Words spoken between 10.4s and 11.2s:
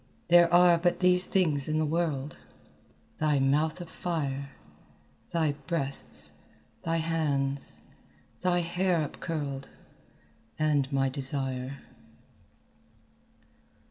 And my